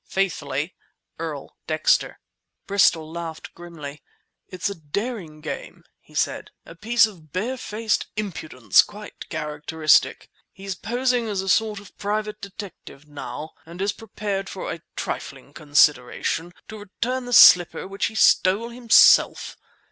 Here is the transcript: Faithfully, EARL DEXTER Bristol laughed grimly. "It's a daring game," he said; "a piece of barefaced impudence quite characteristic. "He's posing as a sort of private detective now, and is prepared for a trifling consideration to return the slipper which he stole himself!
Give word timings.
Faithfully, 0.07 0.73
EARL 1.19 1.55
DEXTER 1.67 2.19
Bristol 2.65 3.11
laughed 3.11 3.53
grimly. 3.53 4.01
"It's 4.47 4.67
a 4.67 4.73
daring 4.73 5.41
game," 5.41 5.83
he 5.99 6.15
said; 6.15 6.49
"a 6.65 6.73
piece 6.73 7.05
of 7.05 7.31
barefaced 7.31 8.07
impudence 8.15 8.81
quite 8.81 9.29
characteristic. 9.29 10.31
"He's 10.51 10.73
posing 10.73 11.27
as 11.27 11.41
a 11.43 11.47
sort 11.49 11.79
of 11.79 11.95
private 11.99 12.41
detective 12.41 13.07
now, 13.07 13.51
and 13.63 13.79
is 13.79 13.93
prepared 13.93 14.49
for 14.49 14.71
a 14.71 14.81
trifling 14.95 15.53
consideration 15.53 16.51
to 16.69 16.79
return 16.79 17.25
the 17.25 17.31
slipper 17.33 17.87
which 17.87 18.07
he 18.07 18.15
stole 18.15 18.69
himself! 18.69 19.55